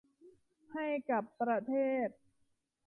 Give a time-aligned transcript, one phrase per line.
[0.73, 1.73] ให้กับประเท
[2.05, 2.07] ศ